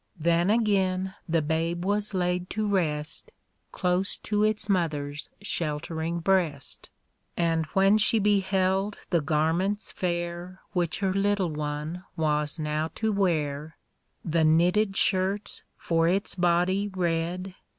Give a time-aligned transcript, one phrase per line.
[0.19, 3.31] Then again the babe was laid to rest
[3.71, 6.89] Close to its mother's sheltering breast.
[7.37, 13.77] And when she beheld the garments fair Which her little one was now to wear
[14.27, 17.53] ‚ÄĒ The knitted shirts for its body red.